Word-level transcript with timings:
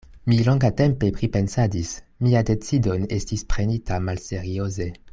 Mi 0.31 0.37
longatempe 0.45 1.11
pripensadis: 1.17 1.91
mia 2.29 2.43
decido 2.51 2.99
ne 3.05 3.13
estis 3.21 3.47
prenita 3.55 4.01
malserioze. 4.11 4.93